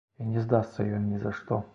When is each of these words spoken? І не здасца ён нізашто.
І 0.23 0.29
не 0.35 0.43
здасца 0.45 0.87
ён 0.99 1.05
нізашто. 1.11 1.61